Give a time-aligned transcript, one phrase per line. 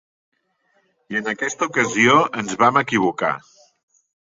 [1.15, 3.33] I en aquesta ocasió ens vam equivocar.